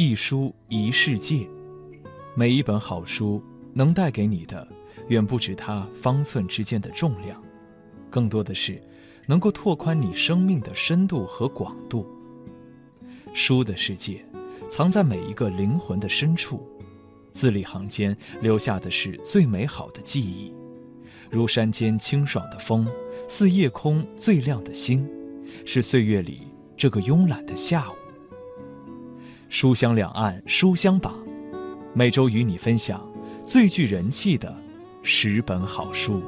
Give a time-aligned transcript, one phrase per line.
[0.00, 1.44] 一书一世界，
[2.36, 3.42] 每一本好书
[3.74, 4.64] 能带给你的，
[5.08, 7.42] 远不止它方寸之间的重量，
[8.08, 8.80] 更多的是
[9.26, 12.06] 能够拓宽你生命的深度和广度。
[13.34, 14.24] 书的世界，
[14.70, 16.64] 藏在每一个灵魂的深处，
[17.32, 20.54] 字里行间留下的是最美好的记忆，
[21.28, 22.86] 如山间清爽的风，
[23.26, 25.04] 似夜空最亮的星，
[25.66, 26.42] 是岁月里
[26.76, 27.97] 这个慵懒的下午。
[29.50, 31.18] 书香两岸书香榜，
[31.94, 33.10] 每周与你分享
[33.46, 34.54] 最具人气的
[35.02, 36.22] 十本好书。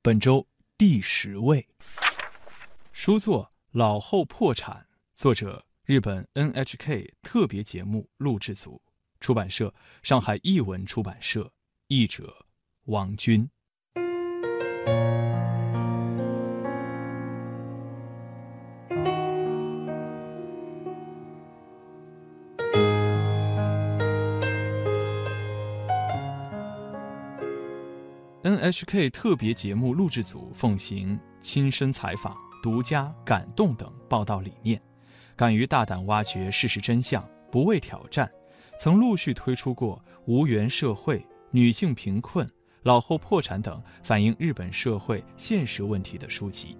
[0.00, 0.46] 本周
[0.78, 1.68] 第十位，
[2.92, 4.74] 书作《老后破产》，
[5.14, 5.65] 作者。
[5.86, 8.82] 日本 NHK 特别节目录制组，
[9.20, 9.72] 出版社
[10.02, 11.52] 上海译文出版社，
[11.86, 12.44] 译者
[12.86, 13.48] 王军。
[28.42, 34.82] NHK 特别节目录制组奉行亲身采访、独家感动等报道理念。
[35.36, 38.30] 敢于大胆挖掘事实真相，不畏挑战，
[38.78, 41.18] 曾陆续推出过《无缘社会》
[41.50, 42.46] 《女性贫困》
[42.84, 46.78] 《老后破产》等反映日本社会现实问题的书籍。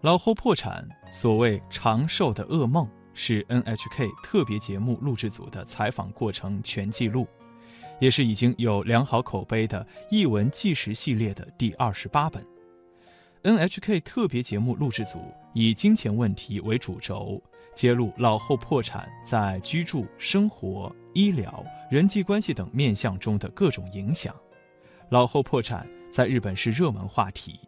[0.00, 2.88] 老后破产，所谓长寿的噩梦。
[3.22, 7.28] 是 NHK 特别节目录制组的采访过程全记录，
[8.00, 12.42] 也是已经有良好口碑的译文纪实系列的第二十八本。
[13.42, 15.20] NHK 特别节目录制组
[15.52, 17.38] 以金钱问题为主轴，
[17.74, 24.34] 揭露老后破产在居住、生活、医疗、人际关系等面向中的各种影响。
[25.10, 27.60] 老后破产在日本是热门话题，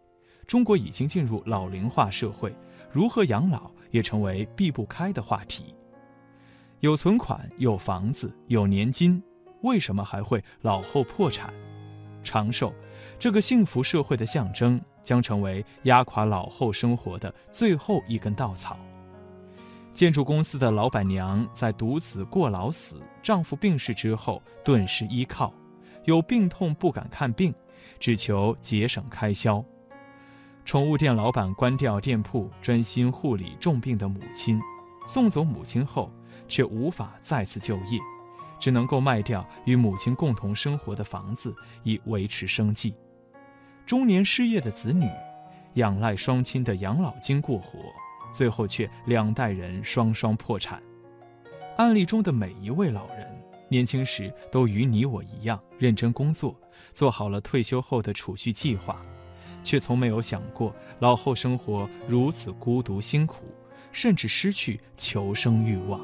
[0.47, 2.57] 中国已经进入老龄化社会，
[2.91, 3.71] 如何养老？
[3.93, 5.73] 也成为避不开的话题。
[6.81, 9.23] 有存款、有房子、有年金，
[9.63, 11.55] 为什么还会老后破产？
[12.25, 12.73] 长寿，
[13.19, 18.77] 这个幸福社会的象征，将成为压垮老后生活的最后一根稻草。
[19.93, 25.53] 建筑公司的老板娘在独子过劳死、丈夫病逝之后，顿时依靠，
[26.05, 27.55] 有病痛不敢看病，
[28.01, 29.65] 只求节省开销。
[30.72, 34.59] 宠物店老板关掉店铺，专心护理重病的母亲。
[35.06, 36.10] 送走母亲后，
[36.49, 38.00] 却无法再次就业，
[38.59, 42.94] 只能够卖掉与母亲共同生活的房子以维持生计。
[43.84, 45.06] 中年失业的子女，
[45.75, 47.78] 仰赖双亲的养老金过活，
[48.32, 50.82] 最后却两代人双双破产。
[51.77, 56.59] 案例中的每一位老人，年轻时都与你我一样认真工作，
[56.94, 59.05] 做好了退休后的储蓄计划。
[59.62, 63.45] 却从没有想过老后生活如此孤独辛苦，
[63.91, 66.00] 甚至失去求生欲望。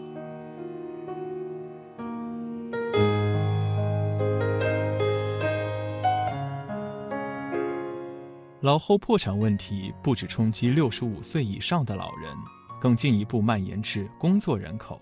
[8.61, 12.35] 老后破产问题不止冲击六十五岁以上的老人，
[12.81, 15.01] 更进一步蔓延至工作人口。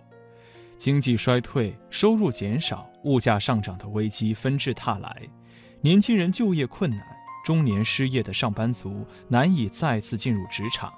[0.77, 5.23] 经济衰退、收入减少、物价上涨的危机纷至沓来，
[5.81, 7.16] 年轻人就业困难。
[7.47, 10.93] 中年失业的上班族难以再次进入职场，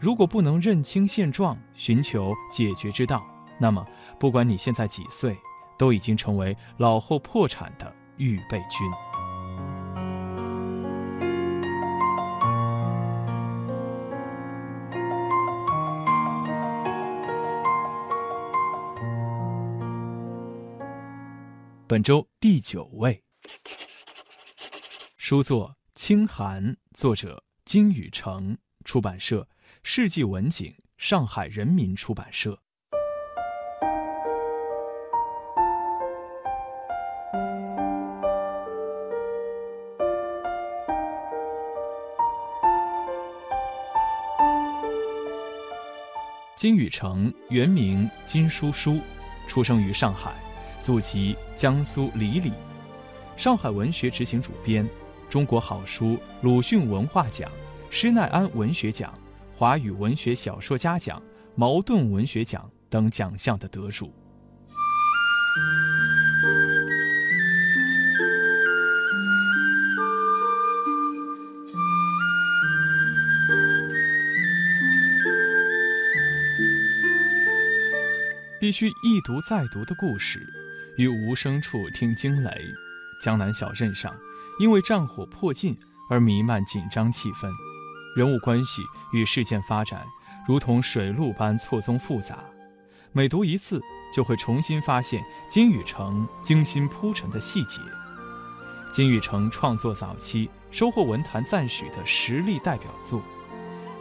[0.00, 3.22] 如果不能认清现状，寻求解决之道，
[3.60, 3.86] 那么
[4.18, 5.36] 不管你现在几岁，
[5.76, 8.90] 都已经成为老后破产的预备军。
[21.86, 23.22] 本周第九位。
[25.28, 26.62] 书作《清寒》，
[26.94, 29.48] 作者金宇澄，出版社
[29.82, 32.56] 世纪文景，上海人民出版社。
[46.54, 49.00] 金宇澄原名金叔叔，
[49.48, 50.36] 出生于上海，
[50.80, 52.52] 祖籍江苏礼礼，
[53.36, 54.88] 上海文学执行主编。
[55.28, 57.50] 中国好书鲁迅文化奖
[57.90, 59.12] 施耐庵文学奖
[59.54, 61.20] 华语文学小说家奖
[61.56, 64.12] 茅盾文学奖等奖项的得主。
[78.60, 80.40] 必须一读再读的故事
[80.96, 82.50] 于无声处听惊雷
[83.20, 84.12] 江南小镇上
[84.58, 85.76] 因为战火迫近
[86.08, 87.50] 而弥漫紧张气氛，
[88.16, 88.82] 人物关系
[89.12, 90.06] 与事件发展
[90.48, 92.38] 如同水路般错综复杂。
[93.12, 93.80] 每读一次，
[94.14, 97.80] 就会重新发现金宇澄精心铺陈的细节。
[98.90, 103.22] 金宇澄创作早期收获文坛赞许的实力代表作，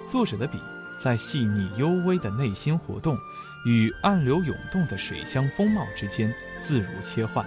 [0.06, 0.58] 作者的笔
[1.00, 3.18] 在细腻幽微的内心活动
[3.66, 7.46] 与暗流涌动的水乡风貌之间自如切换，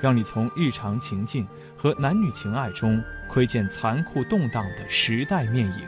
[0.00, 5.80] 让你从日常情境和男女情爱中窥见残酷动荡的时代面影。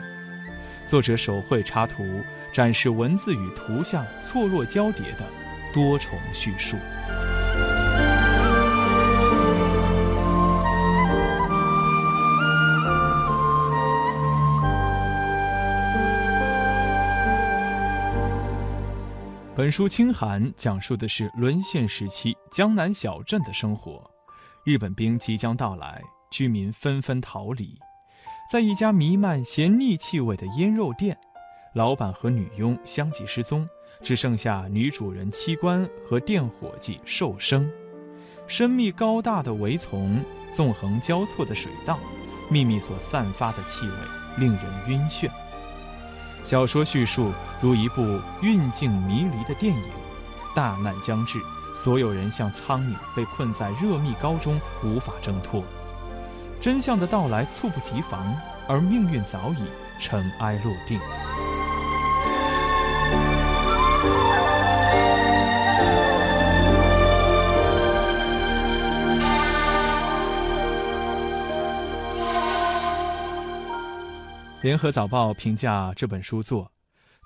[0.85, 2.03] 作者手绘插图，
[2.51, 5.25] 展示文字与图像错落交叠的
[5.73, 6.77] 多重叙述。
[19.55, 24.07] 本书《清寒》讲述的是沦陷时期江南小镇的生活。
[24.63, 27.75] 日本兵即将到来，居民纷纷逃离。
[28.51, 31.17] 在一家弥漫咸腻气味的腌肉店，
[31.73, 33.67] 老板和女佣相继失踪，
[34.03, 37.67] 只剩下女主人七官和店伙计寿生。
[38.45, 40.23] 深密高大的围丛，
[40.53, 41.97] 纵横交错的水道，
[42.51, 43.93] 秘密所散发的气味
[44.37, 45.27] 令人晕眩。
[46.43, 49.83] 小说叙述如一部运镜迷离的电影，
[50.53, 51.41] 大难将至，
[51.73, 55.63] 所有人像苍蝇被困在热蜜膏中无法挣脱，
[56.61, 58.33] 真相的到来猝不及防，
[58.67, 59.63] 而命运早已
[59.99, 60.99] 尘埃落定。
[74.61, 76.71] 联合早报评价这本书作，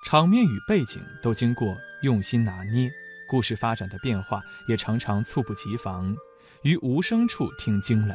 [0.04, 2.90] 场面与背景都经过用心拿捏，
[3.28, 6.16] 故事发展的变化也常常猝不及防，
[6.62, 8.14] 于无声处听惊雷。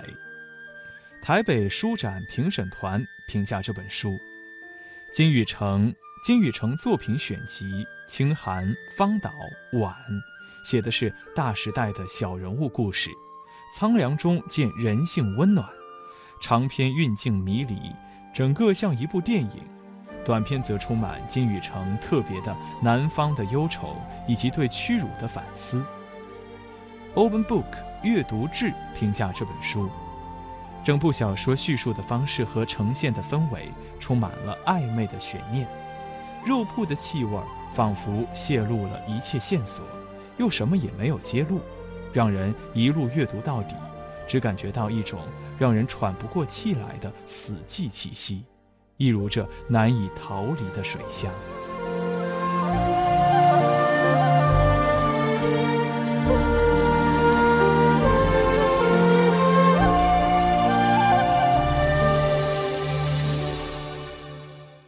[1.22, 4.20] 台北书展评审团评价这本书，
[5.12, 5.94] 金宇澄
[6.26, 7.66] 金宇澄作品选集
[8.08, 8.68] 《清寒》
[8.98, 9.30] 《方岛》
[9.80, 9.94] 《晚》，
[10.70, 13.10] 写的是大时代的小人物故事，
[13.74, 15.66] 苍凉中见人性温暖，
[16.42, 17.78] 长篇运镜迷离。
[18.34, 19.64] 整个像一部电影，
[20.26, 23.96] 短片则充满金宇成特别的南方的忧愁
[24.28, 25.84] 以及对屈辱的反思。
[27.16, 27.66] Open Book
[28.02, 29.90] 阅读志评价这本书，
[30.84, 35.68] 整部小说叙述的方式和呈现的氛围充满了暧昧的悬念，
[36.46, 37.40] 肉铺的气味
[37.74, 39.86] 仿佛泄露了一切线索，
[40.38, 41.60] 又什么也没有揭露，
[42.12, 43.76] 让人一路阅读到底。
[44.26, 45.20] 只感觉到一种
[45.60, 48.44] 让人喘不过气来的死寂气息，
[48.98, 51.32] 一如这难以逃离的水乡。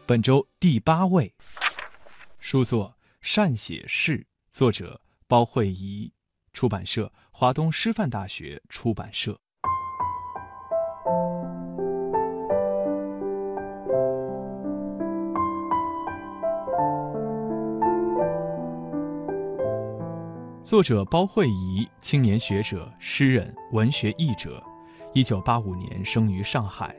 [0.07, 1.33] 本周第八位，
[2.39, 2.89] 书作
[3.21, 4.19] 《善写事》，
[4.51, 6.13] 作者包慧怡。
[6.53, 9.35] 出版社：华东师范大学出版社。
[20.65, 24.59] 作者包慧怡，青年学者、诗人、文学译者，
[25.13, 26.95] 一九八五年生于上海，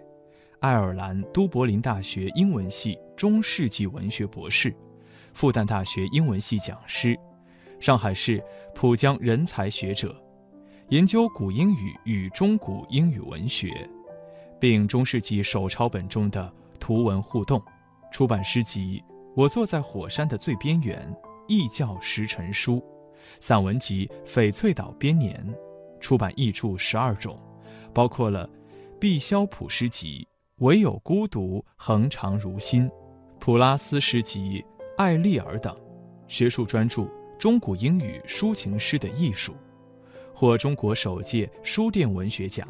[0.60, 4.72] 爱尔兰都柏林大学英文系中世纪文学博士，
[5.34, 7.18] 复旦大学英文系讲师。
[7.80, 8.40] 上海市
[8.72, 10.14] 浦江人才学者，
[10.90, 13.68] 研究古英语与中古英语文学，
[14.60, 17.60] 并中世纪手抄本中的图文互动，
[18.12, 19.02] 出版诗集
[19.34, 21.04] 《我坐在火山的最边缘》
[21.48, 22.76] 《异教石陈书》，
[23.40, 25.34] 散文集《翡翠岛编年》，
[26.00, 27.38] 出版译著十二种，
[27.92, 28.48] 包括了
[29.00, 30.26] 毕肖普诗集
[30.64, 32.88] 《唯有孤独恒长如新》，
[33.38, 34.64] 普拉斯诗集
[34.96, 35.76] 《艾丽尔》等，
[36.28, 37.06] 学术专著。
[37.38, 39.54] 中古英语抒情诗的艺术，
[40.34, 42.66] 获中国首届书店文学奖、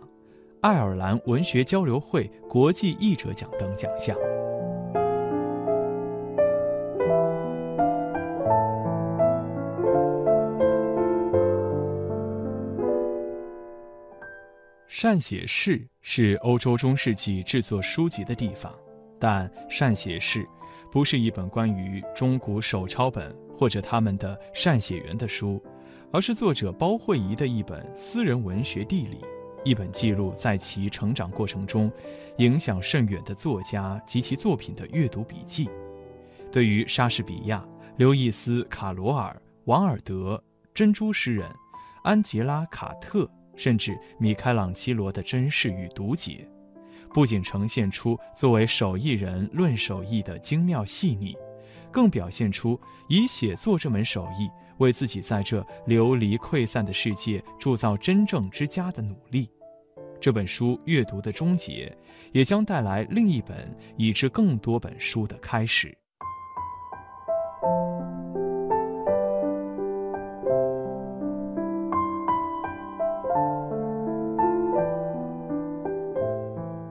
[0.60, 4.16] 爱尔兰文学交流会国际译者奖等奖项。
[14.98, 18.74] 善写事是欧洲中世纪制作书籍的地方，
[19.20, 20.48] 但善写事
[20.90, 23.36] 不是一本关于中古手抄本。
[23.52, 25.62] 或者他们的善写员的书，
[26.10, 29.18] 而是作者包慧仪的一本私人文学地理，
[29.66, 31.92] 一本记录在其成长过程中
[32.38, 35.68] 影响甚远的作家及其作品的阅读笔记。
[36.50, 37.62] 对于莎士比亚、
[37.98, 41.46] 刘易斯·卡罗尔、王尔德、珍珠诗人
[42.02, 46.46] 安吉拉·卡特，甚至米开朗基罗的珍视与读解，
[47.12, 51.36] 不仅呈现出作为手艺人论手艺的精妙细腻，
[51.90, 54.48] 更表现出以写作这门手艺
[54.78, 59.50] 为自己在这流离溃散的世界铸造真正之家的努力。
[60.20, 61.96] 这本书阅读的终结，
[62.32, 65.96] 也将带来另一本以至更多本书的开始。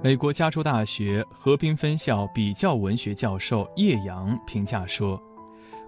[0.06, 5.20] 美国加州大学河滨分校比较文学教授叶阳评价说：“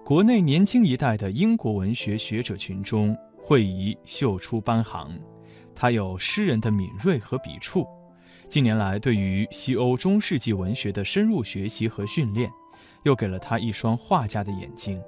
[0.04, 5.16] 国内年轻一代的英国文学学者群中，惠仪秀出班行。
[5.72, 7.86] 他有诗人的敏锐和笔触，
[8.48, 12.50] 近年来对于西欧中世纪文学的深入学习和训练，
[13.04, 15.00] 又给了他一双画家的眼睛。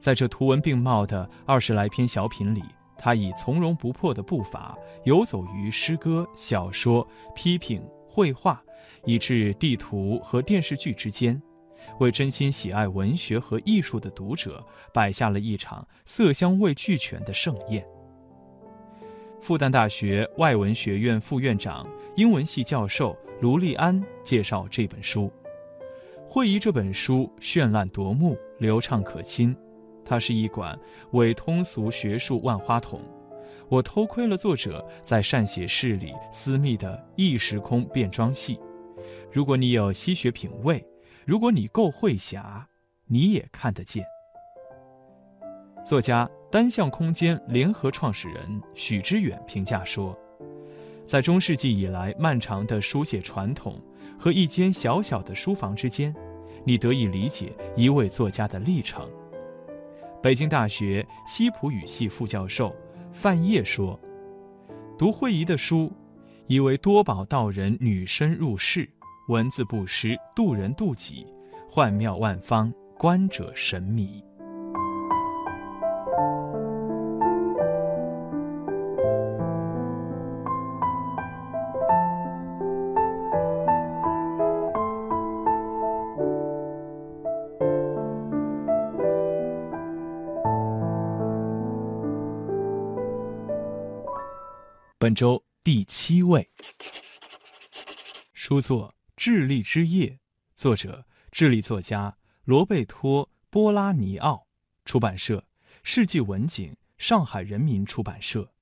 [0.00, 2.64] 在这图文并茂的二十来篇小品里，
[2.98, 7.80] 他以从容不迫的步伐游走于诗歌、小说、批评。”
[8.14, 8.62] 绘画，
[9.04, 11.42] 以至地图和电视剧之间，
[11.98, 17.84] 为真心喜爱文学和艺术的读者摆下了一场色香味俱全的盛宴。
[19.40, 25.28] 复旦大学外文学院副院长、英文系教授卢立安介绍这本书：
[26.30, 29.56] 会议这本书绚烂夺目、流畅可亲，
[30.04, 30.78] 它是一管
[31.14, 33.00] 伪通俗学术万花筒。
[33.74, 38.56] 我偷窥了作者在善写室里私密的异时空变装戏。
[39.32, 40.86] 如果你有西学品味，
[41.24, 42.68] 如果你够会侠，
[43.06, 44.04] 你也看得见。
[45.84, 50.16] 作家单向空间联合创始人许知远评价说
[51.04, 53.82] ：“在中世纪以来漫长的书写传统
[54.16, 56.14] 和一间小小的书房之间，
[56.64, 59.10] 你得以理解一位作家的历程。”
[60.22, 62.72] 北京大学西普语系副教授。
[63.14, 63.98] 范晔说
[64.98, 65.90] ：“读惠仪的书，
[66.48, 68.90] 以为多宝道人女身入世，
[69.28, 71.24] 文字不失，度人度己，
[71.70, 74.22] 幻妙万方，观者神迷。”
[95.14, 96.50] 本周第七位，
[98.32, 100.08] 书作《智利之夜》，
[100.56, 104.48] 作者智利作家罗贝托·波拉尼奥，
[104.84, 105.46] 出版社
[105.84, 108.52] 世纪文景，上海人民出版社，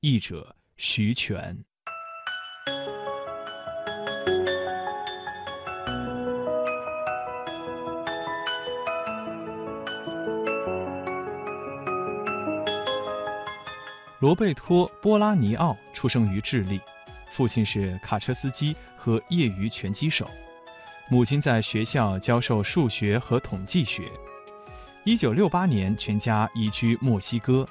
[0.00, 1.64] 译者徐泉。
[14.22, 16.80] 罗贝托·波拉尼奥出生于智利，
[17.28, 20.30] 父亲是卡车司机和业余拳击手，
[21.08, 24.04] 母亲在学校教授数学和统计学。
[25.06, 27.66] 1968年，全家移居墨西哥。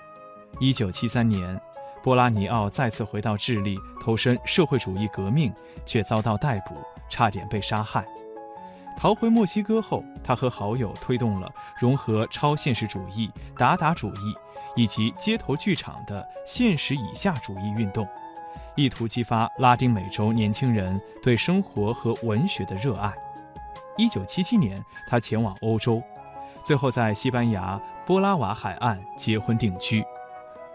[0.59, 1.61] 1973年，
[2.03, 5.53] 波拉尼奥再次回到智利投身社会主义革命，
[5.85, 6.75] 却遭到逮捕，
[7.09, 8.05] 差点被杀害。
[8.97, 14.35] 逃回墨西哥后，他和好友推动了融合超现实主义、达达主义
[14.75, 18.07] 以及街头剧场的现实以下主义运动，
[18.75, 23.13] 意图激发拉丁美洲年轻人对生活和文学的热爱。
[23.97, 26.01] 1977年，他前往欧洲，
[26.63, 30.03] 最后在西班牙波拉瓦海岸结婚定居。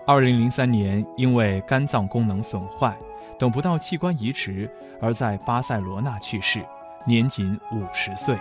[0.07, 2.97] 2003年，因为肝脏功能损坏，
[3.39, 6.65] 等不到器官移植，而在巴塞罗那去世。
[7.05, 8.37] 年仅五十岁。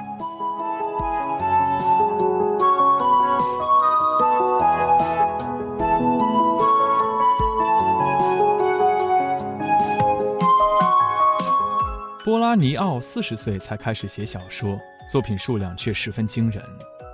[12.26, 16.60] 波拉尼奥四十岁才开始写小说，作品数量却十分惊人，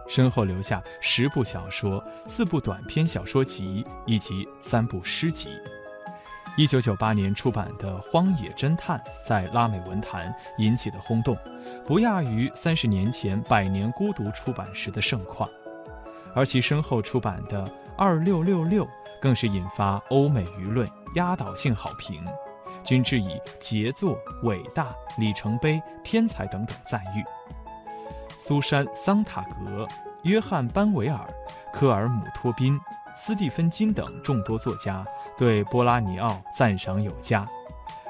[0.07, 5.49] 身后留下十部小说、四部短篇小说集以及三部诗集。
[6.55, 11.37] 一九九八年出版的《荒野侦探》在拉美文坛引起的轰动，
[11.85, 15.49] 不亚于三十年前《百年孤独》出版时的盛况，
[16.33, 17.65] 而其身后出版的
[17.97, 18.85] 《二六六六》
[19.21, 22.23] 更是引发欧美舆论压倒性好评，
[22.83, 27.23] 均致以杰作、伟大、里程碑、天才等等赞誉。
[28.37, 29.87] 苏珊·桑塔格、
[30.23, 31.19] 约翰·班维尔、
[31.73, 32.79] 科尔姆托宾、
[33.15, 35.05] 斯蒂芬金等众多作家。
[35.37, 37.47] 对波拉尼奥赞赏有加，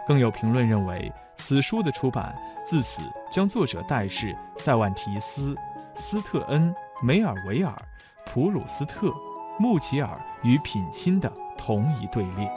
[0.06, 3.02] 更有评论认为，此书的出版自此
[3.32, 5.56] 将作者带至塞万提斯、
[5.96, 7.74] 斯特恩、梅尔维尔、
[8.26, 9.14] 普鲁斯特、
[9.58, 12.52] 穆吉尔与品钦的同一队列。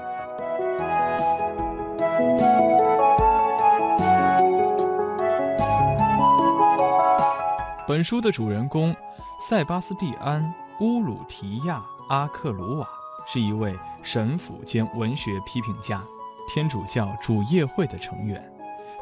[7.87, 8.95] 本书的主人公
[9.39, 10.43] 塞巴斯蒂安·
[10.85, 11.79] 乌鲁提亚·
[12.09, 12.89] 阿克鲁瓦
[13.27, 16.03] 是一位神父兼文学批评家，
[16.49, 18.43] 天主教主业会的成员，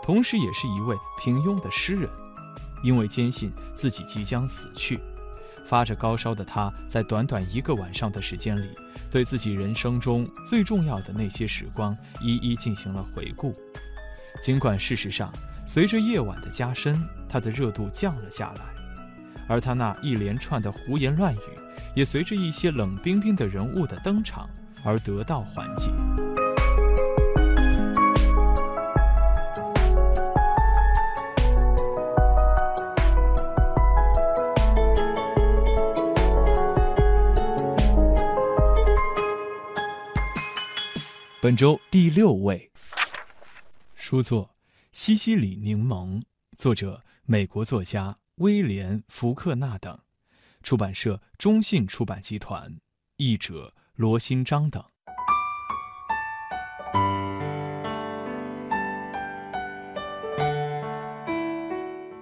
[0.03, 2.09] 同时也是一位平庸的诗人。
[2.83, 5.01] 因为坚信自己即将死去，
[5.65, 8.71] 发着高烧的他，在短短一个晚上的时间里，
[9.11, 13.55] 对自己人生中最重要的那些时光一一进行了回顾。
[14.41, 15.33] 尽管事实上，
[15.67, 18.65] 随着夜晚的加深，他的热度降了下来，
[19.49, 21.39] 而他那一连串的胡言乱语，
[21.95, 24.49] 也随着一些冷冰冰的人物的登场
[24.85, 25.93] 而得到缓解。
[41.43, 42.71] 本周第六位，
[43.97, 44.45] 书作
[44.93, 46.21] 《西西里柠檬》，
[46.57, 49.99] 作者美国作家威廉·福克纳等，
[50.63, 52.73] 出版社中信出版集团，
[53.17, 54.85] 译者罗新章等。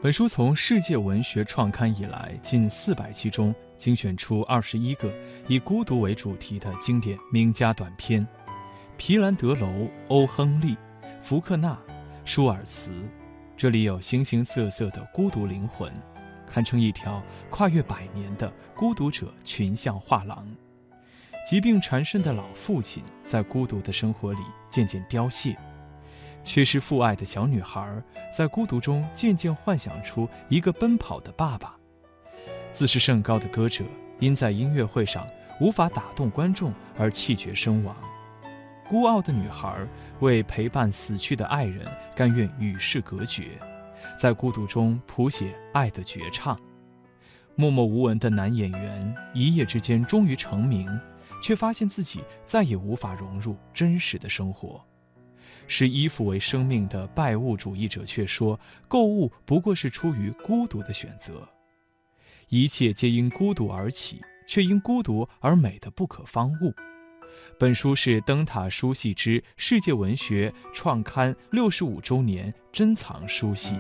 [0.03, 5.13] 本书从世界文学创刊以来近四百期中精选出二十一个
[5.47, 8.27] 以孤独为主题的经典名家短篇。
[9.01, 10.77] 皮兰德楼、欧亨利、
[11.23, 11.75] 福克纳、
[12.27, 12.93] 舒尔茨，
[13.57, 15.91] 这里有形形色色的孤独灵魂，
[16.47, 20.47] 堪称一条跨越百年的孤独者群像画廊。
[21.47, 25.57] 疾病缠身的老父亲在孤独的生活里渐渐凋谢，
[26.45, 28.03] 缺失父爱的小女孩
[28.37, 31.75] 在孤独中渐渐幻想出一个奔跑的爸爸。
[32.71, 33.83] 自视甚高的歌者
[34.19, 35.27] 因在音乐会上
[35.59, 37.97] 无法打动观众而气绝身亡。
[38.91, 39.87] 孤傲的女孩
[40.19, 43.53] 为陪伴死去的爱人，甘愿与世隔绝，
[44.19, 46.61] 在孤独中谱写爱的绝唱。
[47.55, 50.91] 默默无闻的男演员一夜之间终于成名，
[51.41, 54.85] 却发现自己再也无法融入真实的生活。
[55.69, 61.49] 视衣服为生命的拜物主义者却说，购物不过是出于孤独的选择。
[62.49, 66.75] 一切皆因孤独而起，却因孤独而美的不可方物。
[67.61, 73.75] 本书是灯塔书系之世界文学创刊六十五周年珍藏书系。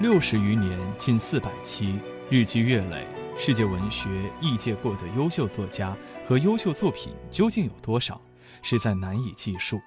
[0.00, 1.98] 六十余年，近四百期，
[2.30, 4.08] 日积月累，世界文学
[4.40, 5.94] 译介过的优秀作家
[6.26, 8.18] 和优秀作品究竟有多少，
[8.62, 9.78] 实在难以计数，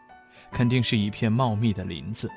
[0.51, 2.29] 肯定是一片茂密的林子。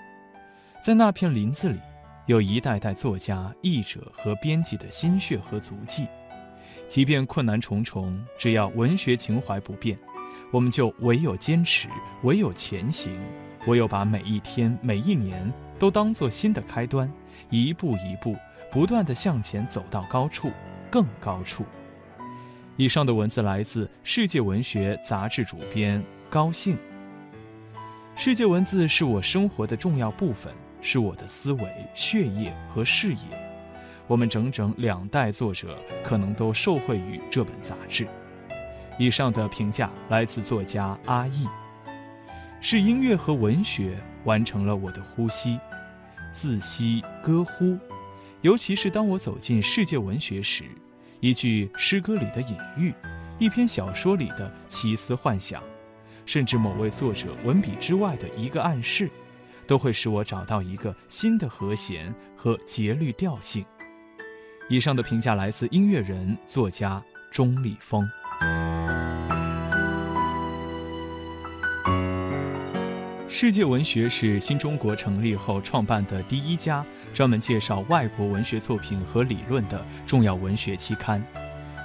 [0.83, 1.79] 在那片林子里，
[2.25, 6.07] 有一代代作家、译者和编辑的心血和足迹。
[6.88, 9.99] 即便困难重重，只要文学情怀不变，
[10.51, 11.87] 我们就唯有坚持，
[12.23, 13.12] 唯有前行，
[13.66, 17.12] 唯有把每一天、每一年都当作新的开端，
[17.51, 18.35] 一步一步
[18.73, 20.51] 不断地向前走到高处，
[20.90, 21.62] 更高处。
[22.79, 26.79] 以上的文字来自《世界文学》杂志主编高兴。
[28.16, 30.51] 世界文字是我生活的重要部分。
[30.81, 33.51] 是我的思维、血液和视野。
[34.07, 38.07] 我们整整两代作者可能都受惠于这本杂志。
[38.99, 41.47] 以上的评价来自作家阿易。
[42.61, 45.59] 是音乐和文学完成了我的呼吸，
[46.33, 47.79] 自吸歌呼。
[48.43, 50.64] 尤其是当我走进世界文学时，
[51.21, 52.93] 一句诗歌里的隐喻，
[53.38, 55.62] 一篇小说里的奇思幻想，
[56.27, 59.11] 甚至某位作者文笔之外的一个暗示。
[59.71, 63.65] 都会使我找到一个新的和弦和节律调性。
[64.69, 68.05] 以上的评价来自音乐人、作家钟立风。
[73.29, 81.25] 世界文学是新中国成立后创办的第一家专门介绍外国文学作品和理论的重要文学期刊。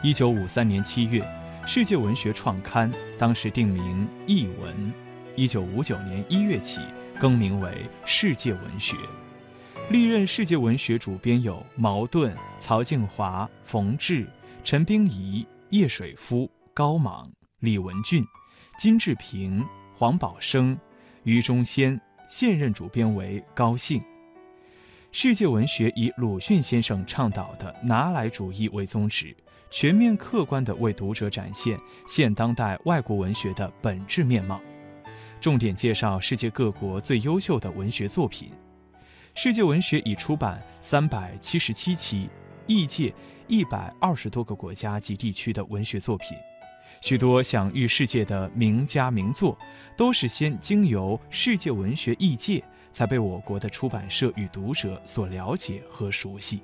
[0.02, 1.24] 一九五三年七月，
[1.68, 4.74] 世界文学创刊，当时定名《译文》。
[5.36, 6.82] 一九五九年一月起。
[7.20, 7.70] 更名为
[8.06, 8.96] 《世界文学》，
[9.90, 14.28] 历任《世界文学》主编有茅盾、曹静华、冯至、
[14.64, 18.24] 陈冰仪、叶水夫、高莽、李文俊、
[18.78, 20.78] 金志平、黄宝生、
[21.24, 22.00] 余中先。
[22.28, 24.02] 现任主编为高兴。
[25.12, 29.34] 《世界文学》以鲁迅先生倡导的拿来主义为宗旨，
[29.70, 34.60] 全面客观地为读者展现现当代外国文学的本质面貌。
[35.46, 38.50] 重点介绍世界各国最优秀的文学作品。
[39.36, 42.28] 世界文学已出版三百七十七期，
[42.66, 43.14] 译介
[43.48, 46.36] 一百二十多个国家及地区的文学作品。
[47.00, 49.56] 许多享誉世界的名家名作，
[49.96, 56.64] 都是先经由世界文学译介，才被我国的出版社与读者所了解和熟悉。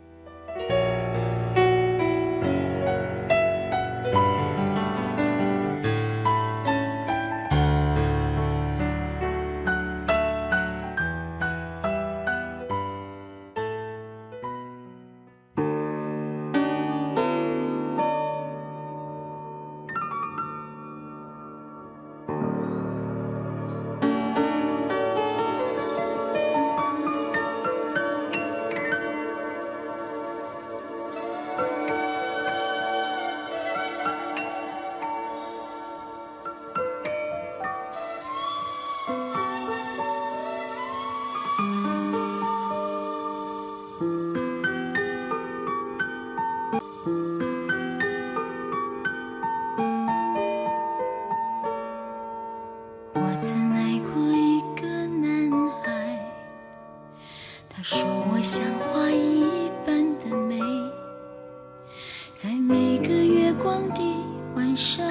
[64.72, 65.06] 晚上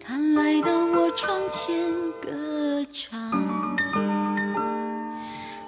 [0.00, 1.72] 他来到我窗前
[2.20, 3.30] 歌唱。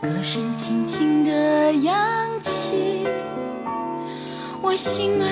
[0.03, 1.95] 歌声轻轻地扬
[2.43, 3.07] 起
[4.61, 5.26] 我心儿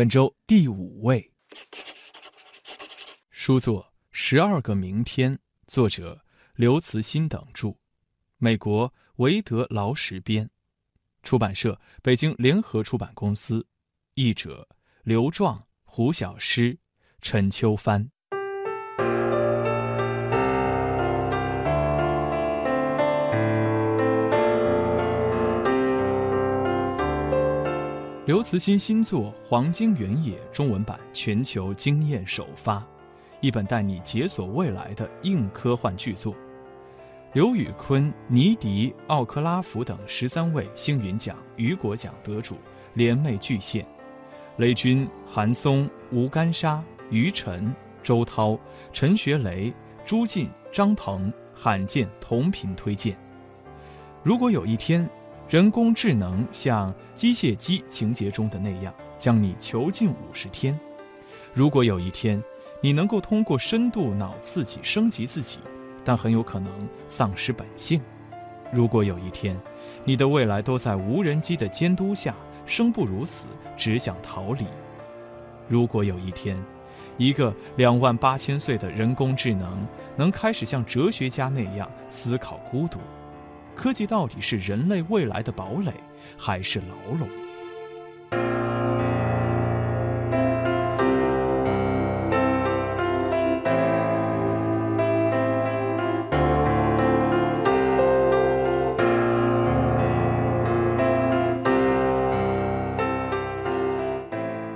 [0.00, 1.30] 本周第五位，
[3.28, 5.36] 书作《十二个明天》，
[5.66, 7.76] 作者刘慈欣等著，
[8.38, 10.48] 美国维德劳什编，
[11.22, 13.66] 出版社北京联合出版公司，
[14.14, 14.66] 译者
[15.02, 16.78] 刘壮、胡小诗、
[17.20, 18.10] 陈秋帆。
[28.30, 32.80] 刘慈欣新作《黄金原野》中文版全球惊艳首发，
[33.40, 36.32] 一本带你解锁未来的硬科幻巨作。
[37.32, 42.54] 刘宇坤、尼迪、奥克拉夫等十三位星云奖、雨果奖得主
[42.94, 43.84] 联袂巨献，
[44.58, 48.56] 雷军、韩松、吴干沙、于晨、周涛、
[48.92, 49.74] 陈学雷、
[50.06, 53.18] 朱进、张鹏罕见同频推荐。
[54.22, 55.10] 如果有一天，
[55.50, 60.72] 人工智能像机械姬情节中的那样将你囚禁五十天；
[61.52, 62.40] 如果有一天，
[62.80, 65.58] 你能够通过深度脑刺激升级自己。
[66.04, 66.72] 但很有可能
[67.08, 68.00] 丧失本性。
[68.72, 69.60] 如果有一天，
[70.04, 72.32] 你的未来都在无人机的监督下，
[72.64, 74.66] 生不如死，只想逃离；
[75.66, 76.56] 如果有一天，
[77.18, 79.84] 一个两万八千岁的人工智能
[80.16, 83.00] 能开始像哲学家那样思考孤独，
[83.80, 85.90] 科技到底是人类未来的堡垒，
[86.36, 87.26] 还是牢笼？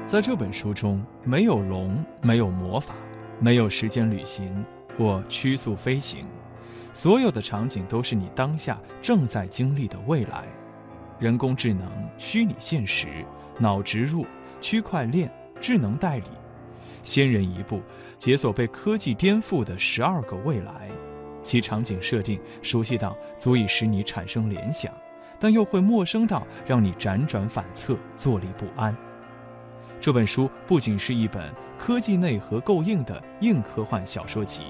[0.06, 2.94] 在这本书中，没有龙，没有魔法，
[3.38, 4.64] 没有时间旅行
[4.96, 6.24] 或曲速飞行，
[6.94, 10.46] 所有的场景都是你当下正在经历的未来。
[11.18, 13.24] 人工智能、虚拟现实、
[13.58, 14.24] 脑植入、
[14.60, 15.30] 区块链、
[15.60, 16.24] 智能代理，
[17.02, 17.82] 先人一步
[18.16, 20.88] 解锁被科技颠覆的十二个未来，
[21.42, 24.92] 其场景设定熟悉到足以使你产生联想，
[25.40, 28.96] 但又会陌生到让你辗转反侧、坐立不安。
[30.00, 34.62] 这本书不仅是一本科技内核够硬的硬科幻小说集，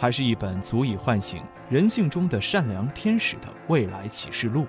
[0.00, 4.66] 还是一本足以唤醒人性中的善良天使的未来启示录。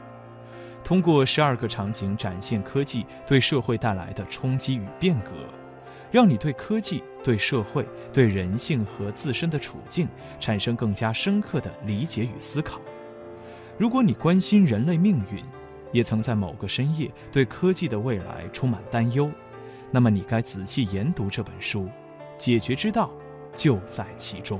[0.83, 5.31] 通过十二个场景展现科技对社会带来的冲击与变革，
[6.11, 10.05] 让你对科技、对社会、对人性和自身的处境
[10.37, 12.81] 产生更加深刻的理解与思考。
[13.77, 15.41] 如果你关心人类命运，
[15.93, 19.31] 也曾在某个深夜对科技的未来充满担忧。
[19.91, 21.87] 那么你该仔细研读这本书，
[22.37, 23.09] 解决之道
[23.55, 24.59] 就在其中。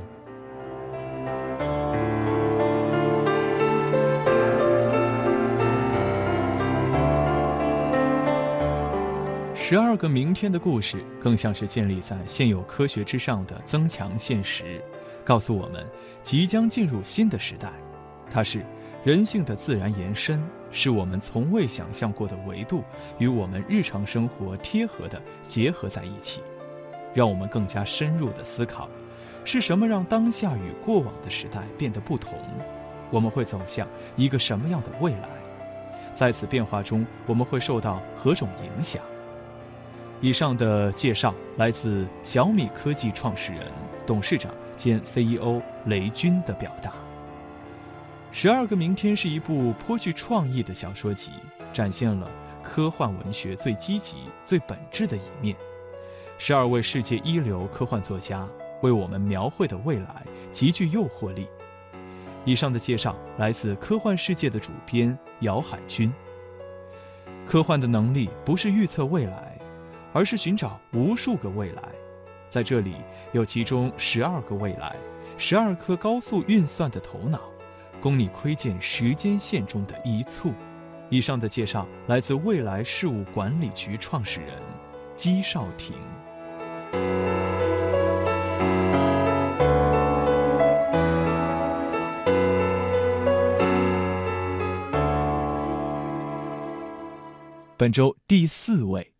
[9.71, 14.83] 十二个明天的故事，更像是建立在现有科学之上的增强现实，
[15.23, 15.87] 告诉我们
[16.21, 17.71] 即将进入新的时代。
[18.29, 18.65] 它是
[19.05, 20.43] 人性的自然延伸。
[20.71, 22.83] 是我们从未想象过的维度，
[23.17, 26.41] 与我们日常生活贴合的结合在一起，
[27.13, 28.89] 让我们更加深入的思考：
[29.45, 32.37] 是什么让当下与过往的时代变得不同？
[33.09, 35.29] 我们会走向一个什么样的未来？
[36.13, 39.01] 在此变化中，我们会受到何种影响？
[40.21, 43.65] 以上的介绍来自小米科技创始人、
[44.05, 46.93] 董事长兼 CEO 雷军的表达。
[48.31, 51.31] 十二个明天是一部颇具创意的小说集，
[51.73, 52.29] 展现了
[52.61, 55.55] 科幻文学最积极、最本质的一面。
[56.37, 58.47] 十二位世界一流科幻作家
[58.83, 61.47] 为我们描绘的未来极具诱惑力。
[62.45, 66.13] 以上的介绍来自科幻世界的主编姚海军。
[67.43, 69.50] 科幻的能力不是预测未来，
[70.13, 71.83] 而是寻找无数个未来。
[72.49, 72.95] 在这里
[73.31, 74.95] 有其中十二个未来，
[75.37, 77.41] 十二颗高速运算的头脑。
[78.01, 80.51] 供你窥见时间线中的一簇。
[81.09, 84.59] 以上的介绍来自未来事务管理局创始人
[85.15, 85.95] 姬少廷。
[97.77, 99.10] 本周第四位，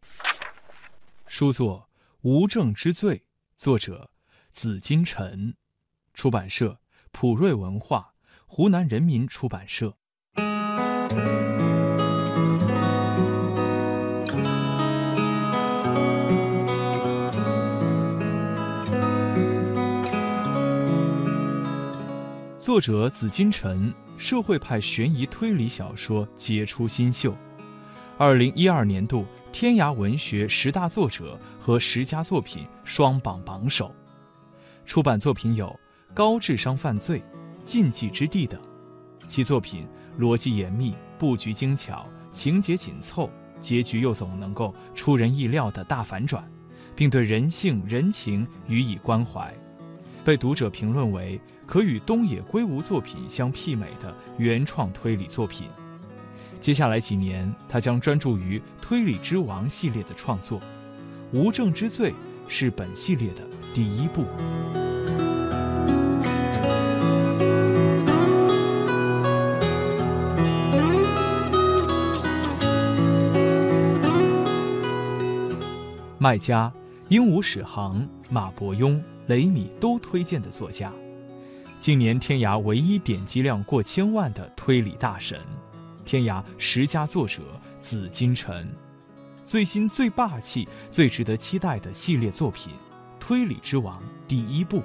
[1.34, 1.88] 书作
[2.24, 3.20] 《无证之罪》，
[3.56, 4.12] 作者
[4.52, 5.56] 紫金陈，
[6.13, 6.82] 出版社
[7.13, 8.15] 普瑞文化。
[8.46, 9.96] 湖南人民出版社。
[22.60, 27.34] 作者紫金陈，社会派悬疑推理小说杰出新秀，
[28.22, 33.92] 二零一二年度天涯文学十大作者和十佳作品双榜榜首。
[34.86, 35.66] 出版作品有
[36.14, 37.18] 《高智商犯罪》。
[37.66, 38.62] 禁忌之地等，
[39.28, 39.88] 其作品
[40.20, 43.28] 逻辑严密，布局精巧，情节紧凑，
[43.60, 46.48] 结局又总能够出人意料的大反转，
[46.96, 49.52] 并对人性人情予以关怀，
[50.24, 55.66] 被读者评论为可与东野圭吾作品相媲美的原创推理作品。
[56.62, 60.62] 接下来几年，他将专注于推理之王系列的创作，
[61.34, 62.13] 无证之罪
[62.47, 63.41] 是本系列的
[63.74, 64.24] 第一部。
[76.19, 76.71] 麦家、
[77.10, 80.93] 鹦鹉史航、马伯庸、雷米都推荐的作家，
[81.80, 85.41] 近年天涯唯一点击量过千万的推理大神。
[86.04, 87.42] 天涯十佳作者
[87.80, 88.68] 紫金陈，
[89.46, 92.74] 最新最霸气最值得期待的系列作品
[93.20, 94.84] 《推理之王》第一部，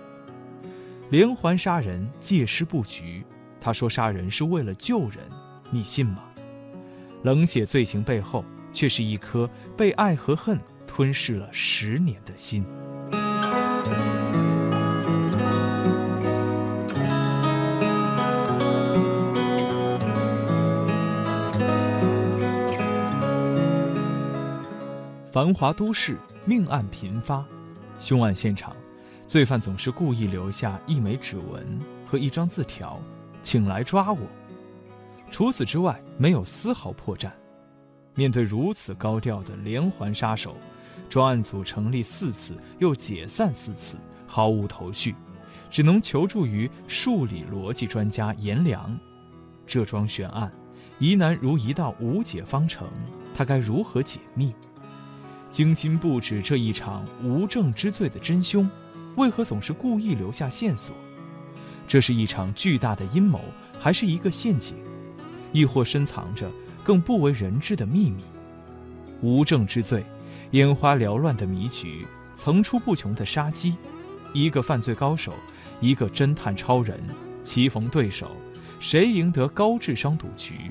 [1.11, 3.25] 连环杀人借尸布局，
[3.61, 5.19] 他说杀人是为了救人，
[5.71, 6.23] 你信吗？
[7.23, 12.65] 冷血罪行背后，却是一颗被爱和恨吞噬了十年的心。
[25.37, 27.45] 繁华都市，命案频发，
[27.99, 28.75] 凶案现场，
[29.27, 32.99] 罪犯总是故意留下一枚指纹和一张字条，
[33.43, 34.21] 请来抓我。
[35.31, 37.31] 除此之外，没有丝毫破绽。
[38.15, 40.57] 面对如此高调的连环杀手，
[41.07, 45.15] 专案组成立四次又解散四次，毫无头绪，
[45.71, 48.99] 只能求助于数理逻辑专家颜良。
[49.67, 50.51] 这桩悬案，
[50.99, 52.89] 疑难如一道无解方程，
[53.35, 54.55] 他该如何解密？
[55.57, 58.69] 精心布置这一场无证之罪的真凶，
[59.17, 60.95] 为何总是故意留下线索？
[61.89, 63.41] 这是一场巨大的阴谋，
[63.79, 64.77] 还是一个陷阱？
[65.53, 66.51] 亦或深藏着
[66.85, 68.23] 更不为人知的秘密？
[69.23, 70.05] 无证之罪，
[70.51, 73.77] 眼花缭乱的迷局，层出不穷的杀机，
[74.35, 75.33] 一个犯罪高手，
[75.81, 77.01] 一个侦探超人，
[77.43, 78.31] 棋逢对手，
[78.79, 80.71] 谁赢得高智商赌局？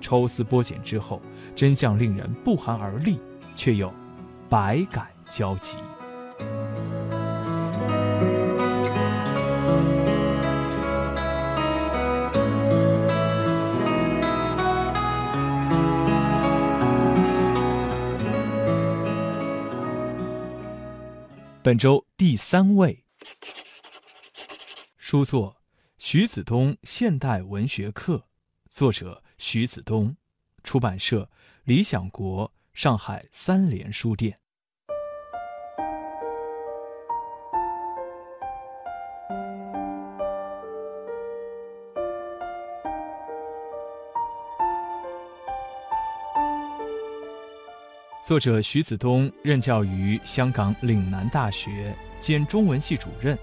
[0.00, 1.20] 抽丝剥茧之后，
[1.54, 3.18] 真相令人不寒而栗，
[3.54, 3.92] 却又。
[4.52, 5.78] 百感交集。
[21.62, 23.02] 本周第三位，
[24.98, 25.56] 书作
[25.96, 28.26] 徐子东现代文学课，
[28.68, 30.14] 作者徐子东，
[30.62, 31.30] 出版社
[31.64, 34.41] 理想国，上海三联书店。
[48.22, 53.36] 作者徐子东任教于香港岭南大学，兼中文系主任。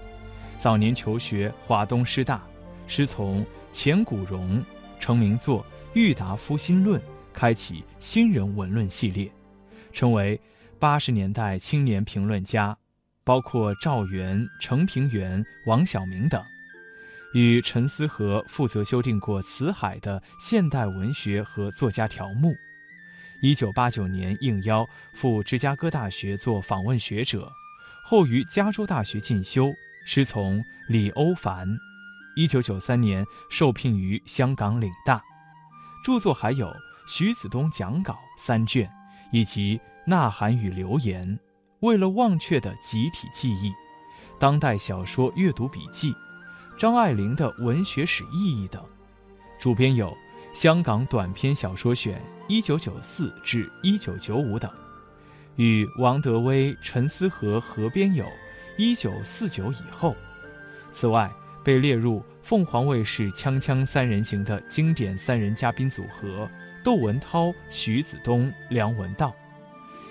[0.56, 2.42] 早年求学华东师大，
[2.86, 4.64] 师从钱谷荣，
[4.98, 5.62] 成名作
[5.92, 6.98] 《郁达夫新论》，
[7.30, 9.30] 开启新人文论系列，
[9.92, 10.40] 成为
[10.78, 12.74] 八十年代青年评论家，
[13.22, 16.42] 包括赵元、程平原、王晓明等。
[17.34, 22.54] 与陈思和负责修订过《辞海》的现代文学和作家条目。
[23.42, 27.50] 一九八九年应邀赴芝加哥大学做访问学者，
[28.04, 29.72] 后于加州大学进修，
[30.04, 31.66] 师从李欧凡。
[32.36, 35.22] 一九九三年受聘于香港岭大，
[36.04, 36.66] 著作还有
[37.08, 38.90] 《徐子东讲稿》三卷，
[39.32, 41.26] 以及《呐喊与留言》
[41.80, 43.70] 《为了忘却的集体记忆》
[44.38, 46.12] 《当代小说阅读笔记》
[46.78, 48.84] 《张爱玲的文学史意义》等，
[49.58, 50.14] 主编有。
[50.52, 54.68] 香港短篇小说选一九九四至一九九五等，
[55.54, 58.24] 与王德威、陈思和合编有
[58.76, 60.10] 《一九四九以后》。
[60.90, 61.30] 此外，
[61.62, 66.50] 被列入凤凰卫视“锵锵三人行”的经典三人嘉宾组合：
[66.82, 69.32] 窦文涛、徐子东、梁文道。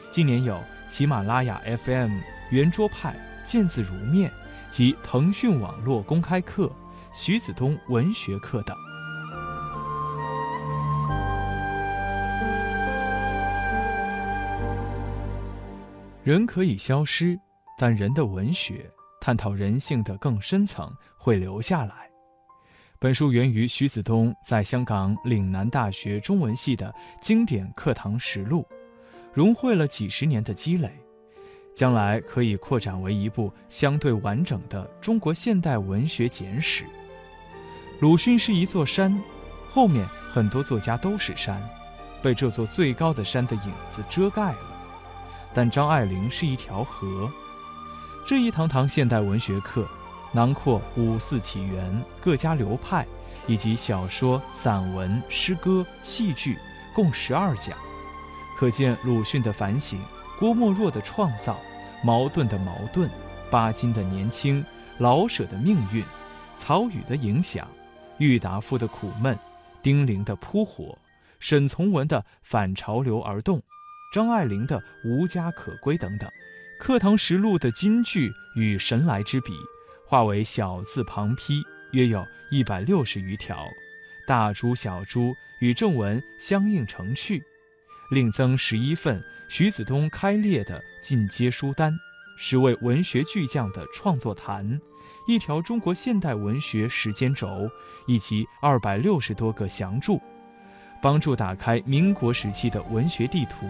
[0.09, 2.17] 今年有喜马拉雅 FM、
[2.49, 4.31] 圆桌派、见字如面
[4.69, 6.71] 及腾讯网络公开课、
[7.11, 8.73] 徐子东文学课等。
[16.29, 17.35] 人可以消失，
[17.75, 18.87] 但人的文学
[19.19, 22.07] 探讨人性的更深层会留下来。
[22.99, 28.63] 本书源于徐子东在香港岭南大学中文系的经典课堂实录，
[29.33, 30.91] 融汇了几十年的积累，
[31.75, 36.85] 将来可以扩展为一部相对完整的中国现代文学简史。
[38.01, 39.19] 鲁迅是一座山，
[39.71, 41.59] 后面很多作家都是山，
[42.21, 44.68] 被这座最高的山的影子遮盖了。
[45.53, 47.29] 但张爱玲是一条河。
[48.25, 49.87] 这一堂堂现代文学课，
[50.31, 53.05] 囊括五四起源、各家流派，
[53.47, 56.57] 以及小说、散文、诗歌、戏剧，
[56.93, 57.75] 共十二讲。
[58.57, 59.99] 可见鲁迅的反省，
[60.37, 61.57] 郭沫若的创造，
[62.03, 63.09] 茅盾的矛盾，
[63.49, 64.63] 巴金的年轻，
[64.99, 66.03] 老舍的命运，
[66.55, 67.67] 曹禺的影响，
[68.17, 69.37] 郁达夫的苦闷，
[69.81, 70.97] 丁玲的扑火，
[71.39, 73.59] 沈从文的反潮流而动。
[74.11, 76.27] 张爱玲的《无家可归》等等，
[76.79, 79.53] 课堂实录的金句与神来之笔，
[80.07, 83.67] 化为小字旁批，约有一百六十余条，
[84.25, 87.43] 大珠小珠与正文相应成趣。
[88.09, 91.95] 另增十一份徐子东开列的进阶书单，
[92.35, 94.81] 十位文学巨匠的创作谈，
[95.27, 97.69] 一条中国现代文学时间轴，
[98.07, 100.19] 以及二百六十多个详注，
[101.01, 103.67] 帮助打开民国时期的文学地图，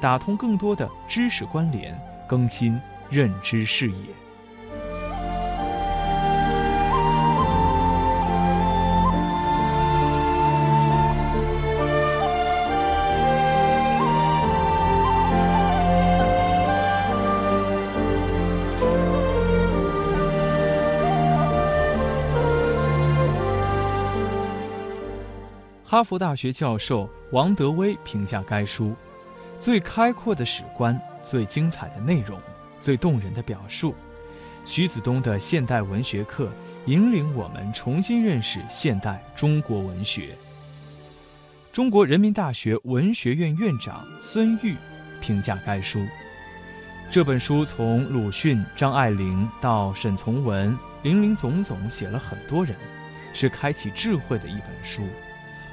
[0.00, 1.98] 打通更多的知识关联。
[2.28, 4.04] 更新认知视野。
[25.90, 28.94] 哈佛大学教授王德威评价该书。
[29.58, 32.40] 最开阔的史观，最精彩的内容，
[32.78, 33.92] 最动人的表述，
[34.64, 36.48] 徐子东的现代文学课
[36.86, 40.36] 引领我们重新认识现代中国文学。
[41.72, 44.76] 中国人民大学文学院院长孙玉
[45.20, 46.06] 评价该书：
[47.10, 52.76] 这本书从鲁迅、张爱玲到沈从文，林林总总写了很多人，
[53.34, 55.02] 是开启智慧的一本书，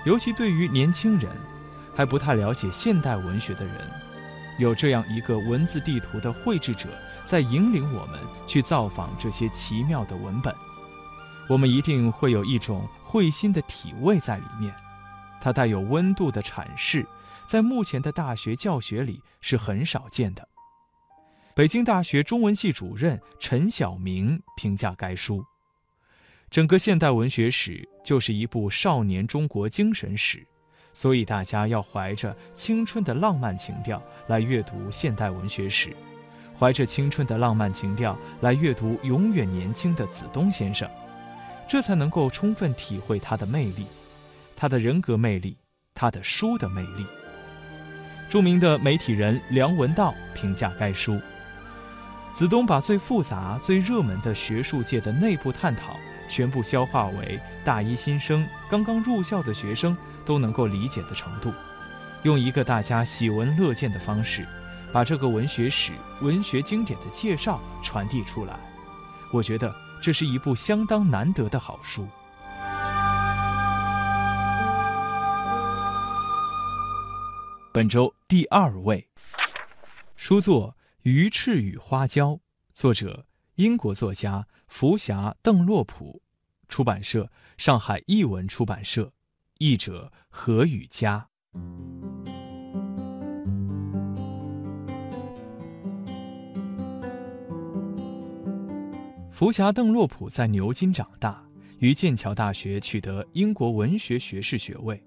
[0.06, 1.30] 尤其对于年轻人。
[1.96, 3.74] 还不太了解现代文学的人，
[4.60, 6.90] 有这样一个文字地图的绘制者，
[7.26, 10.54] 在引领我们去造访这些奇妙的文本，
[11.50, 14.72] 我们一定会有一种会心的体味在里面。
[15.42, 17.04] 它带有温度的阐释，
[17.48, 20.48] 在目前的大学教学里是很少见的。
[21.56, 25.44] 北京大学中文系主任陈晓明评价该书：
[26.52, 30.42] 整个现代文学史就是一部少年中国精神史。
[30.94, 35.94] 所以，大家要怀着青春的浪漫情调来阅读现代文学史，
[36.58, 40.90] 怀着青春的浪漫情调来阅读永远年轻的子东先生，
[41.68, 43.86] 这才能够充分体会他的魅力，
[44.56, 45.58] 他的人格魅力，
[45.94, 47.06] 他的书的魅力。
[48.30, 51.20] 著名的媒体人梁文道评价该书：
[52.34, 55.98] 子东把最复杂、最热门的学术界的内部探讨。
[56.28, 61.54] 全部消化为大一新生、刚刚入校的学生都能够理解的程度，
[62.24, 64.46] 用一个大家喜闻乐见的方式，
[64.92, 68.60] 把这个文学史、文学经典的介绍传递出来。
[69.32, 72.08] 我觉得这是一部相当难得的好书。
[77.72, 79.08] 本周第二位，
[80.16, 80.70] 书作
[81.04, 82.30] 《鱼翅与花椒》，
[82.74, 83.27] 作者
[83.58, 84.48] 英国作家。
[84.68, 86.22] 福霞邓洛普，
[86.68, 89.12] 出版社上海译文出版社，
[89.58, 91.28] 译者何雨佳。
[99.32, 101.44] 福霞邓洛普在牛津长大，
[101.80, 105.02] 于剑桥大学取得英国文学学士学位，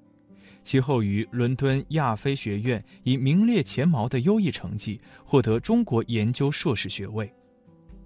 [0.64, 7.32] 其后于伦敦亚非学院以名列前茅的优异成绩获得中国研究硕士学位。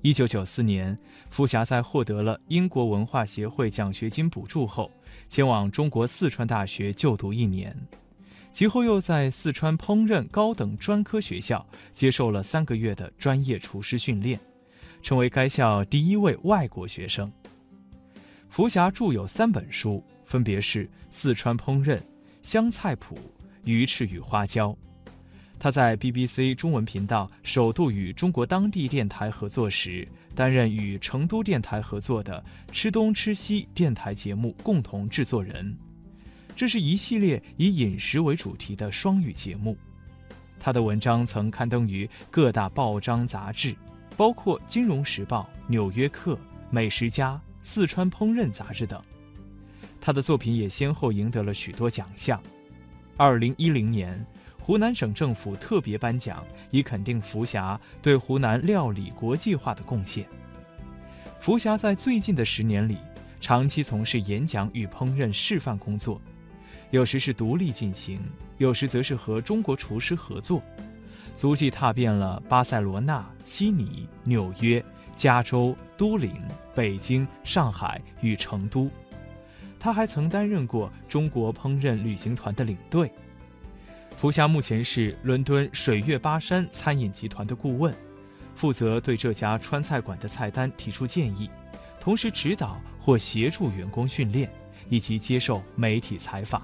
[0.05, 0.95] 一九九四年，
[1.31, 4.91] 福霞在获得了英国文化协会奖学金补助后，
[5.31, 7.75] 前往中国四川大学就读一年，
[8.53, 14.39] 其后又在四川烹饪高等专科学校接受了三个月的专业厨师训练，
[15.01, 17.33] 成为该校第一位外国学生。
[18.51, 21.97] 福霞著有三本书，分别是《四川烹饪》
[22.43, 23.15] 《湘菜谱》
[23.65, 24.69] 《鱼翅与花椒》。
[25.65, 35.75] 他在 BBC 中文频道首度与中国当地电台合作时，担任与成都电台合作的《吃东吃西》电台节目共同制作人。
[36.55, 39.75] 这是一系列以饮食为主题的双语节目。
[40.61, 43.75] 他的文章曾刊登于各大报章杂志，
[44.19, 46.35] 包括《金融时报》《纽约客》
[46.69, 49.03] 《美食家》《四川烹饪》杂志等。
[49.99, 52.39] 他的作品也先后赢得了许多奖项。
[53.17, 54.23] 二零一零年。
[54.67, 60.27] 湖南省政府特别颁奖，以肯定福霞对湖南料理国际化的贡献。
[61.39, 62.97] 福霞在最近的十年里，
[63.43, 66.19] 长期从事演讲与烹饪示范工作，
[66.91, 68.19] 有时是独立进行，
[68.57, 70.63] 有时则是和中国厨师合作，
[71.35, 74.83] 足迹踏遍了巴塞罗那、悉尼、纽约、
[75.15, 76.41] 加州、都灵、
[76.75, 78.91] 北京、上海与成都。
[79.79, 83.13] 他还曾担任过中国烹饪旅行团的领队。
[84.25, 87.95] 福霞目前是伦敦水月巴山餐饮集团的顾问，
[88.55, 91.51] 负责对这家川菜馆的菜单提出建议，
[92.01, 94.51] 同时指导或协助员工训练
[94.89, 96.63] 以及接受媒体采访。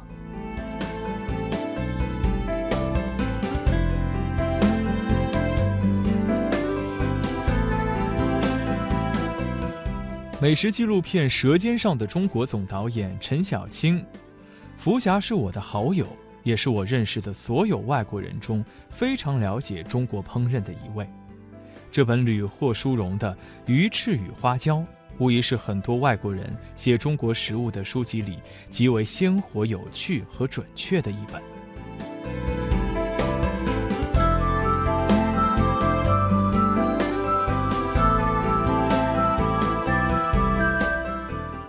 [10.41, 14.03] 美食纪录片舌尖上的中国总导演陈小青，
[14.79, 16.07] 福霞是我的好友。
[16.43, 21.09] 也是我认识的所有外国人中非常了解中国烹饪的一位。
[21.93, 23.33] 这本屡获殊荣的
[23.67, 24.79] 《鱼翅与花椒》，
[25.19, 28.39] 无疑是很多外国人写中国食物的书籍里
[28.69, 31.43] 极为鲜活、有趣和准确的一本。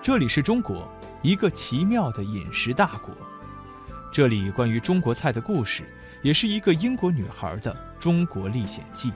[0.03, 0.87] 这里是中国，
[1.21, 3.15] 一个奇妙的饮食大国。
[4.11, 5.83] 这里关于中国菜的故事，
[6.21, 9.13] 也是一个英国女孩的中国历险记。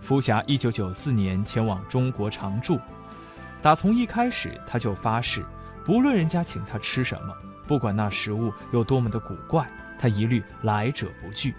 [0.00, 2.78] 福霞一九九四年前往中国常住，
[3.60, 5.44] 打从一开始，她就发誓，
[5.84, 7.34] 不论人家请她吃什么，
[7.66, 9.66] 不管那食物有多么的古怪，
[9.98, 11.52] 她一律来者不拒。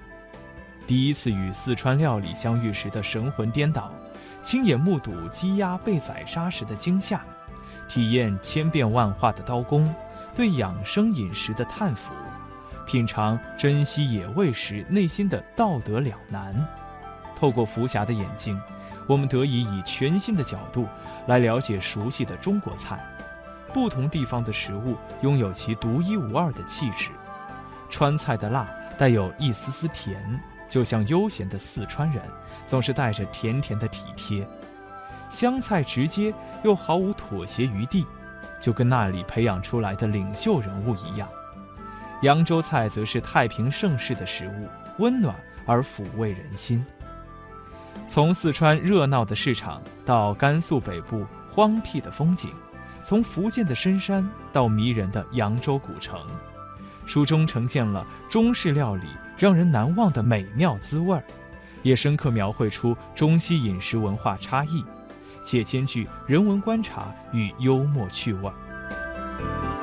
[0.85, 3.91] 第一次与四川料理相遇时的神魂颠倒，
[4.41, 7.19] 亲眼目睹鸡鸭被宰杀时的惊吓。
[7.89, 9.93] 体验千变万化的刀工，
[10.33, 12.13] 对养生饮食的叹服，
[12.87, 16.55] 品尝珍稀野味时内心的道德两难。
[17.35, 18.59] 透过福霞的眼睛，
[19.05, 20.87] 我们得以以全新的角度
[21.27, 22.97] 来了解熟悉的中国菜。
[23.73, 27.11] 不同地方的食物拥有其独一无二的气质。
[27.89, 28.65] 川菜的辣
[28.97, 32.23] 带有一丝丝甜，就像悠闲的四川人
[32.65, 34.47] 总是带着甜甜的体贴。
[35.29, 36.33] 湘菜直接
[36.63, 38.07] 又毫无妥协余地，
[38.61, 41.27] 就跟那里培养出来的领袖人物一样。
[42.21, 46.83] 扬州菜则是太平盛世的食物，温暖而抚慰人心。
[48.07, 52.51] 从四川热闹的市场到甘肃北部荒僻的风景，
[53.03, 56.19] 从福建的深山到迷人的扬州古城，
[57.05, 59.07] 书中呈现了中式料理
[59.37, 61.23] 让人难忘的美妙滋味儿，
[61.83, 64.83] 也深刻描绘出中西饮食文化差异。
[65.43, 69.76] 且兼具人文观察与幽默趣味儿。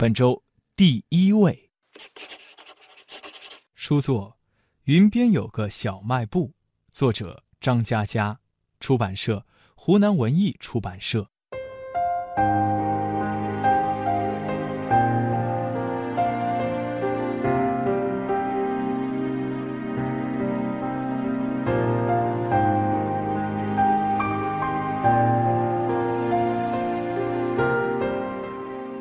[0.00, 0.44] 本周
[0.76, 1.72] 第一位，
[3.74, 4.30] 书作
[4.84, 6.50] 《云边有个小卖部》，
[6.92, 8.38] 作者张嘉佳，
[8.78, 9.44] 出版社。
[9.74, 11.28] 湖南文艺出版社。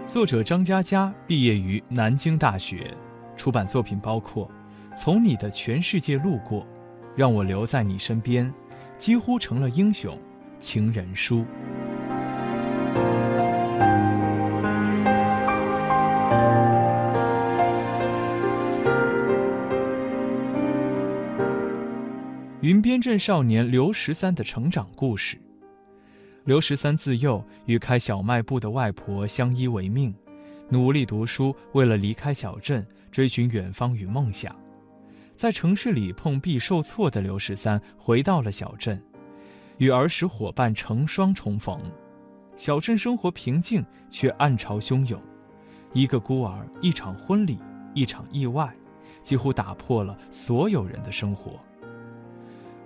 [0.08, 2.96] 作者张嘉佳毕业于南京大学，
[3.36, 4.50] 出版作品包括
[4.96, 6.62] 《从你的全世界路过》，
[7.14, 8.50] 《让我留在你身边》，
[8.98, 10.18] 几乎成了英雄。
[10.62, 11.46] 情人书。
[22.62, 25.38] 云边镇少年刘十三的成长故事。
[26.48, 30.16] 刘十三自幼与开小卖部的外婆相依为命，
[30.70, 34.56] 努力读书，为了离开小镇，追寻远方与梦想。
[35.36, 38.98] 在城市里碰壁受挫的刘十三，回到了小镇。
[39.76, 41.82] 与儿时伙伴成双重逢，
[42.56, 45.22] 小镇生活平静却暗潮汹涌。
[45.92, 47.60] 一个孤儿，一场婚礼，
[47.94, 48.74] 一场意外，
[49.22, 51.60] 几乎打破了所有人的生活。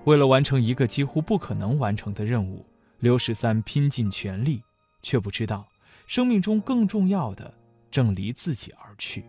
[0.05, 2.65] 为了完成一个几乎不可能完成的任务，
[3.01, 4.61] 刘十三拼尽全力，
[5.01, 5.67] 却不知道，
[6.05, 7.51] 生命中更重要的
[7.89, 9.25] 正离自己而去。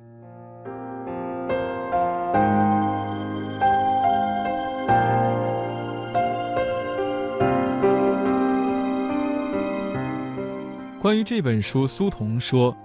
[11.00, 12.76] 关于这本书，苏童说：“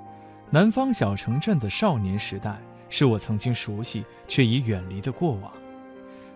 [0.49, 2.57] 南方小城镇的少年时代，
[2.87, 5.51] 是我曾经熟悉却已远离的过往。”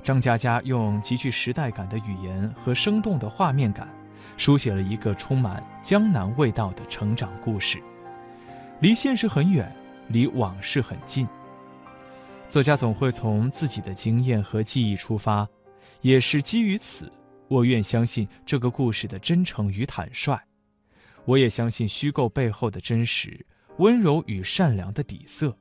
[0.03, 3.87] 张嘉佳用极具时代感的语言和生动的画面感，
[4.37, 7.81] 书写了一个充满江南味道的成长故事。
[8.79, 9.73] 离现实很远，
[10.07, 11.27] 离往事很近。
[12.49, 15.47] 作家总会从自己的经验和记忆出发，
[16.01, 17.11] 也是基于此，
[17.47, 20.39] 我愿相信这个故事的真诚与坦率。
[21.25, 23.45] 我也相信虚构背后的真实、
[23.77, 25.55] 温柔与善良的底色。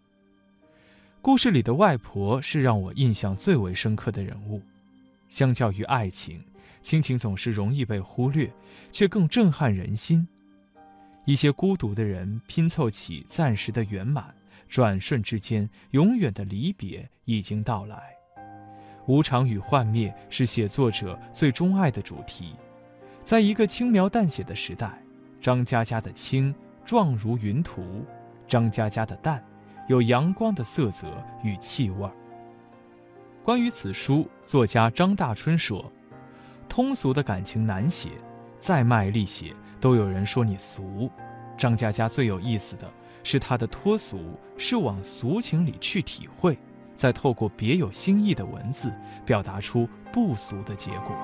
[1.22, 4.62] 故事里的外婆是让我印象最为深刻的人物。
[5.28, 6.42] 相较于爱情，
[6.80, 8.50] 亲情总是容易被忽略，
[8.90, 10.26] 却更震撼人心。
[11.24, 14.34] 一些孤独的人拼凑起暂时的圆满，
[14.68, 18.14] 转瞬之间，永远的离别已经到来。
[19.06, 22.54] 无常与幻灭是写作者最钟爱的主题。
[23.22, 25.00] 在一个轻描淡写的时代。
[25.40, 26.54] 张嘉佳的清
[26.84, 28.04] 状如云图，
[28.46, 29.42] 张嘉佳的淡
[29.88, 31.06] 有阳光的色泽
[31.42, 32.06] 与气味。
[33.42, 35.90] 关于此书，作家张大春说
[36.70, 38.10] ：“通俗的感情难写，
[38.60, 41.10] 再卖力写，都有人说你俗。
[41.58, 42.88] 张嘉佳最有意思的
[43.24, 46.56] 是她的脱俗，是往俗情里去体会，
[46.94, 48.96] 再透过别有新意的文字，
[49.26, 51.14] 表达出不俗的结果。”